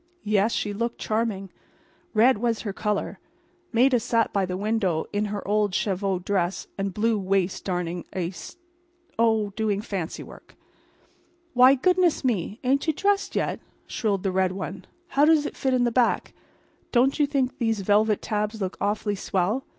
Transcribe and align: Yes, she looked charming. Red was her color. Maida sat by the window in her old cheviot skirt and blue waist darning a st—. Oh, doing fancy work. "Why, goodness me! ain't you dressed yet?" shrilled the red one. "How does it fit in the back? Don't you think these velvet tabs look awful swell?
Yes, 0.23 0.51
she 0.51 0.73
looked 0.73 0.97
charming. 0.97 1.51
Red 2.15 2.39
was 2.39 2.61
her 2.61 2.73
color. 2.73 3.19
Maida 3.71 3.99
sat 3.99 4.33
by 4.33 4.47
the 4.47 4.57
window 4.57 5.05
in 5.13 5.25
her 5.25 5.47
old 5.47 5.73
cheviot 5.75 6.27
skirt 6.27 6.65
and 6.75 6.91
blue 6.91 7.19
waist 7.19 7.63
darning 7.65 8.05
a 8.11 8.31
st—. 8.31 8.57
Oh, 9.19 9.51
doing 9.55 9.79
fancy 9.79 10.23
work. 10.23 10.55
"Why, 11.53 11.75
goodness 11.75 12.23
me! 12.25 12.59
ain't 12.63 12.87
you 12.87 12.93
dressed 12.93 13.35
yet?" 13.35 13.59
shrilled 13.85 14.23
the 14.23 14.31
red 14.31 14.53
one. 14.53 14.85
"How 15.09 15.23
does 15.23 15.45
it 15.45 15.55
fit 15.55 15.71
in 15.75 15.83
the 15.83 15.91
back? 15.91 16.33
Don't 16.91 17.19
you 17.19 17.27
think 17.27 17.59
these 17.59 17.81
velvet 17.81 18.23
tabs 18.23 18.59
look 18.59 18.77
awful 18.81 19.15
swell? 19.15 19.65